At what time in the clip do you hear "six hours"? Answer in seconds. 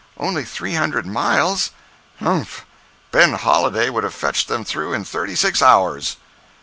5.35-6.15